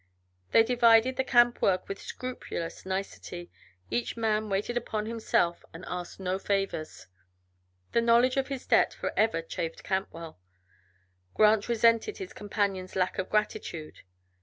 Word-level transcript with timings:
They 0.51 0.63
divided 0.63 1.17
the 1.17 1.23
camp 1.23 1.61
work 1.61 1.87
with 1.87 2.01
scrupulous 2.01 2.87
nicety, 2.87 3.51
each 3.91 4.17
man 4.17 4.49
waited 4.49 4.75
upon 4.75 5.05
himself 5.05 5.63
and 5.75 5.85
asked 5.87 6.19
no 6.19 6.39
favors. 6.39 7.05
The 7.91 8.01
knowledge 8.01 8.35
of 8.35 8.47
his 8.47 8.65
debt 8.65 8.95
forever 8.95 9.43
chafed 9.43 9.83
Cantwell; 9.83 10.39
Grant 11.35 11.69
resented 11.69 12.17
his 12.17 12.33
companion's 12.33 12.95
lack 12.95 13.19
of 13.19 13.29
gratitude. 13.29 13.99